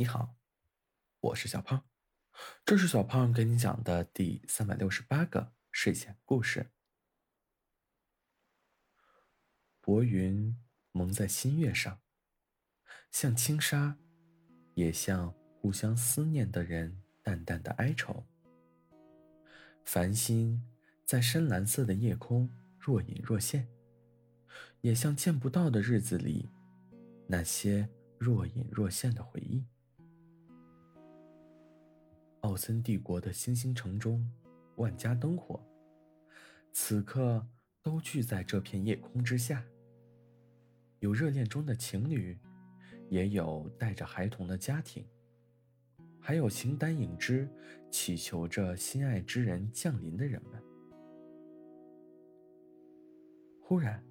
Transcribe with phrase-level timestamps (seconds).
[0.00, 0.34] 你好，
[1.20, 1.84] 我是小胖，
[2.64, 6.70] 这是小胖给你讲的第三百六十八个睡前故事。
[9.82, 10.56] 薄云
[10.92, 12.00] 蒙在新月上，
[13.10, 13.98] 像轻纱，
[14.72, 18.24] 也像互相思念的人淡淡的哀愁。
[19.84, 20.66] 繁星
[21.04, 23.68] 在深蓝色的夜空若隐若现，
[24.80, 26.48] 也像见不到的日子里
[27.26, 27.86] 那些
[28.18, 29.62] 若隐若现的回忆。
[32.40, 34.26] 奥森帝国的星星城中，
[34.76, 35.62] 万家灯火，
[36.72, 37.46] 此刻
[37.82, 39.62] 都聚在这片夜空之下。
[41.00, 42.38] 有热恋中的情侣，
[43.08, 45.06] 也有带着孩童的家庭，
[46.18, 47.48] 还有形单影只、
[47.90, 50.62] 祈求着心爱之人降临的人们。
[53.62, 54.02] 忽然，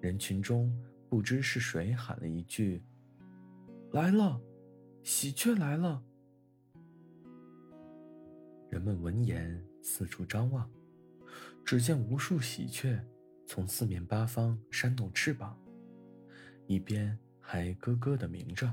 [0.00, 0.70] 人群中
[1.08, 2.82] 不知是谁喊了一句
[3.92, 4.40] ：“来了，
[5.02, 6.04] 喜鹊来了。”
[8.76, 10.70] 人们闻言四处张望，
[11.64, 13.00] 只见无数喜鹊
[13.46, 15.58] 从四面八方扇动翅膀，
[16.66, 18.70] 一边还咯咯的鸣着，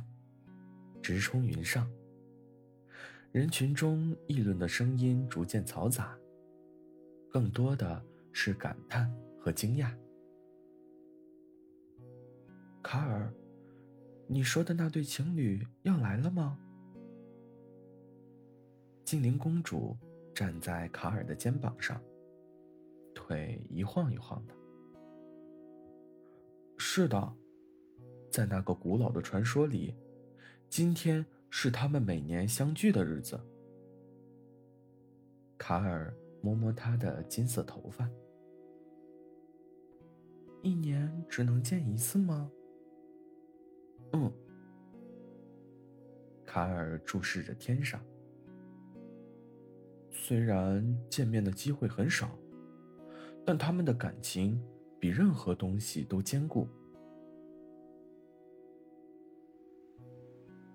[1.01, 1.89] 直冲云上。
[3.31, 6.17] 人群中议论的声音逐渐嘈杂，
[7.31, 9.09] 更多的是感叹
[9.39, 9.89] 和惊讶。
[12.83, 13.33] 卡尔，
[14.27, 16.59] 你说的那对情侣要来了吗？
[19.13, 19.95] 精灵公主
[20.33, 22.01] 站在卡尔的肩膀上，
[23.13, 24.55] 腿一晃一晃的。
[26.79, 27.35] 是的，
[28.31, 29.93] 在那个古老的传说里，
[30.67, 33.39] 今天是他们每年相聚的日子。
[35.59, 38.09] 卡尔摸摸她的金色头发，
[40.63, 42.51] 一年只能见一次吗？
[44.13, 44.33] 嗯。
[46.43, 48.03] 卡尔注视着天上。
[50.25, 52.31] 虽然见面的机会很少，
[53.45, 54.57] 但他们的感情
[54.97, 56.65] 比任何东西都坚固。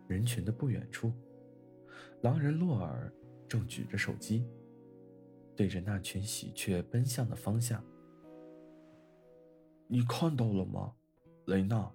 [0.07, 1.11] 人群的不远处，
[2.21, 3.11] 狼人洛尔
[3.49, 4.47] 正举着手机，
[5.57, 7.83] 对着那群喜鹊奔向的方向。
[9.87, 10.93] 你看到了吗，
[11.47, 11.91] 雷娜？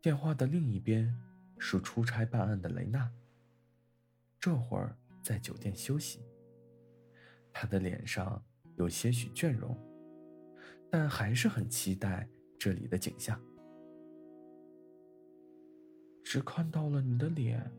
[0.00, 1.12] 电话的另一边
[1.58, 3.10] 是出差办案的雷娜。
[4.38, 6.20] 这会儿在酒店休息，
[7.52, 8.40] 他的脸上
[8.76, 9.76] 有些许倦容，
[10.90, 13.40] 但还是很期待这里的景象。
[16.22, 17.70] 只看到了你的脸，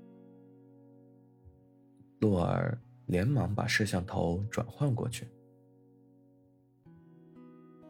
[2.20, 5.28] 洛尔连忙把摄像头转换过去，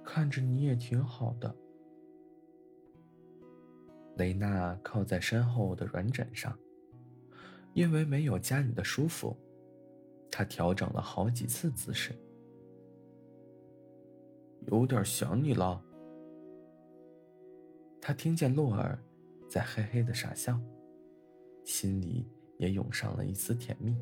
[0.04, 1.56] 看着你也挺好的。
[4.18, 6.58] 雷娜靠在身后的软枕上。
[7.78, 9.38] 因为没有家里的舒服，
[10.32, 12.12] 他调整了好几次姿势。
[14.66, 15.80] 有点想你了。
[18.02, 18.98] 他听见洛尔
[19.48, 20.60] 在嘿嘿的傻笑，
[21.66, 22.28] 心里
[22.58, 23.96] 也涌上了一丝甜蜜。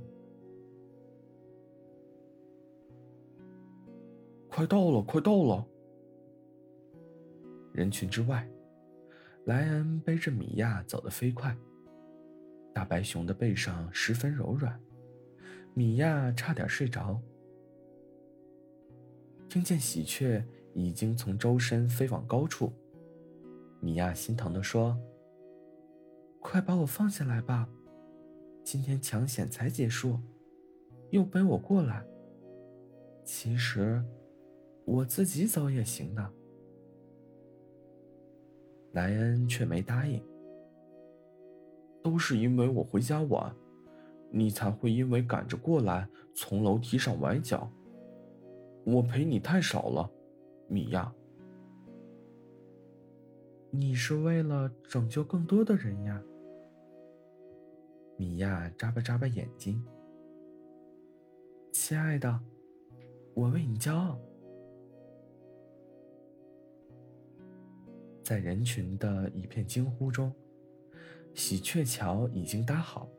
[4.47, 5.67] 快到了，快到了！
[7.73, 8.49] 人群之外，
[9.43, 11.53] 莱恩背着米娅走得飞快。
[12.75, 14.77] 大白熊的背上十分柔软，
[15.73, 17.17] 米娅差点睡着。
[19.47, 20.43] 听见喜鹊
[20.73, 22.73] 已经从周身飞往高处，
[23.79, 24.99] 米娅心疼地说
[26.43, 27.69] ：“快把我放下来吧，
[28.61, 30.19] 今天抢险才结束，
[31.11, 32.05] 又背我过来。
[33.23, 34.03] 其实，
[34.83, 36.33] 我自己走也行的。”
[38.91, 40.21] 莱恩却没答应。
[42.05, 43.51] 都是因为我回家晚，
[44.29, 47.67] 你才会因为赶着过来从楼梯上崴脚。
[48.85, 50.07] 我陪你太少了，
[50.67, 51.11] 米娅。
[53.71, 56.21] 你是为了拯救更多的人呀。
[58.17, 59.83] 米娅眨巴眨巴眼睛，
[61.71, 62.39] 亲爱的，
[63.33, 64.19] 我为你骄傲。
[68.21, 70.31] 在人群的一片惊呼中。
[71.35, 73.09] 喜鹊桥已经搭好，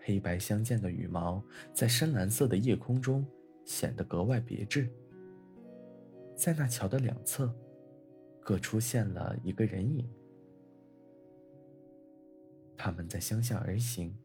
[0.00, 1.42] 黑白相间的羽毛
[1.72, 3.24] 在深蓝色的夜空中
[3.64, 4.92] 显得格外别致。
[6.36, 7.54] 在那桥的两侧，
[8.40, 10.12] 各出现了一个人影，
[12.76, 14.18] 他们在相向而行，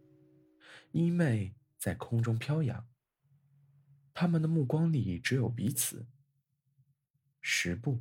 [0.91, 2.85] 衣袂在空中飘扬。
[4.11, 6.07] 他们的目光里只有彼此。
[7.39, 7.99] 十步，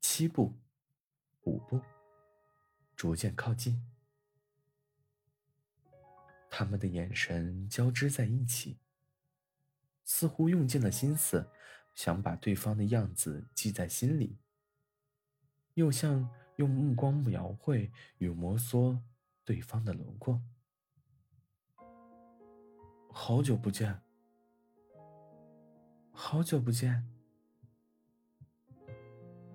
[0.00, 0.52] 七步，
[1.44, 1.80] 五步。
[2.94, 3.82] 逐渐靠近。
[6.56, 8.78] 他们的眼神交织在一起，
[10.04, 11.50] 似乎用尽了心思，
[11.96, 14.38] 想把对方的样子记在心里，
[15.74, 19.00] 又像用目光描绘与摩挲
[19.44, 20.40] 对方的轮廓。
[23.10, 24.00] 好久不见，
[26.12, 27.04] 好久不见。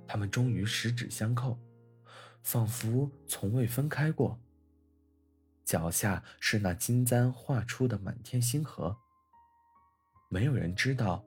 [0.06, 1.58] 他们终于十指相扣，
[2.44, 4.38] 仿佛从未分开过。
[5.70, 8.98] 脚下是那金簪画出的满天星河。
[10.28, 11.24] 没有人知道，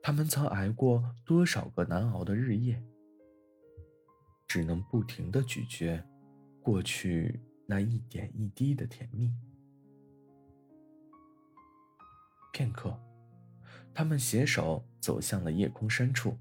[0.00, 2.80] 他们曾挨过多少个难熬的日夜，
[4.46, 6.00] 只能不停的咀嚼
[6.62, 9.34] 过去那一点一滴的甜蜜。
[12.52, 12.96] 片刻，
[13.92, 16.38] 他们携手走向了夜空深处，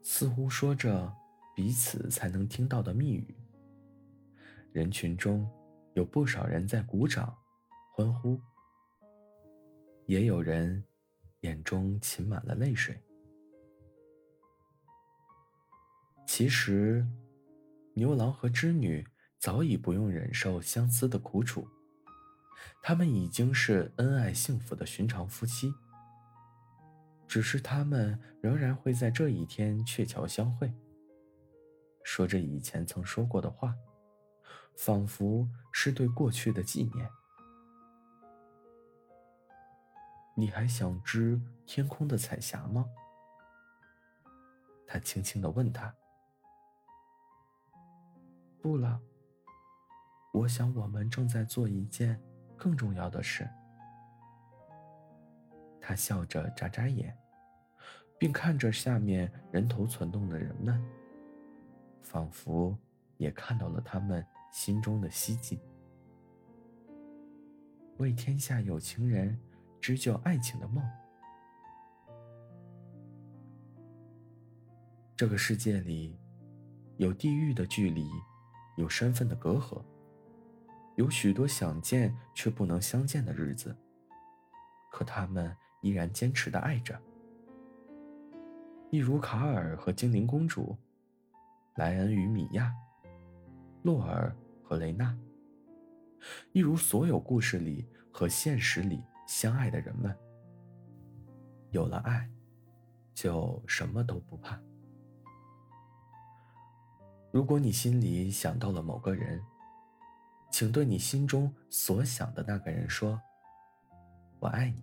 [0.00, 1.12] 似乎说着
[1.56, 3.34] 彼此才能听到的密语。
[4.76, 5.50] 人群中
[5.94, 7.34] 有不少人在鼓掌、
[7.94, 8.38] 欢呼，
[10.04, 10.84] 也有人
[11.40, 12.94] 眼中噙满了泪水。
[16.26, 17.06] 其实，
[17.94, 19.02] 牛郎和织女
[19.38, 21.66] 早已不用忍受相思的苦楚。
[22.82, 25.72] 他们已经是恩爱幸福的寻常夫妻，
[27.26, 30.70] 只是他们仍然会在这一天鹊桥相会，
[32.04, 33.74] 说着以前曾说过的话，
[34.76, 37.10] 仿佛是对过去的纪念。
[40.36, 42.86] 你还想知天空的彩霞吗？
[44.86, 45.94] 他轻轻的问他。
[48.60, 49.00] 不了，
[50.32, 52.20] 我想我们正在做一件。
[52.58, 53.46] 更重要的事，
[55.78, 57.14] 他笑着眨眨眼，
[58.18, 60.82] 并看着下面人头攒动的人们，
[62.00, 62.74] 仿佛
[63.18, 64.26] 也看到了他们
[64.56, 65.60] 心中的希冀。
[67.98, 69.38] 为天下有情人
[69.82, 70.82] 织就爱情的梦。
[75.14, 76.18] 这个世界里，
[76.96, 78.08] 有地域的距离，
[78.78, 79.84] 有身份的隔阂。
[80.94, 83.76] 有许多想见却不能相见的日子，
[84.90, 86.98] 可他们依然坚持的爱着。
[88.90, 90.74] 一如卡尔和精灵公主，
[91.74, 92.72] 莱恩与米娅，
[93.82, 94.34] 洛尔
[94.66, 95.16] 和雷娜，
[96.50, 100.14] 一如所有故事里和现实里相爱的人们。
[101.70, 102.28] 有了爱，
[103.14, 104.60] 就什么都不怕。
[107.30, 109.40] 如果你心里想到了某个人，
[110.50, 113.20] 请对你心中所想的那个人说
[114.40, 114.82] ：“我爱你。”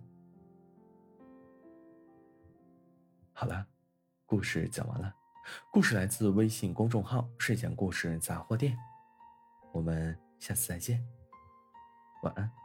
[3.34, 3.66] 好了，
[4.24, 5.14] 故事讲完了。
[5.70, 8.74] 故事来自微信公众号“睡前故事杂货店”。
[9.74, 11.04] 我们下次再见，
[12.22, 12.63] 晚安。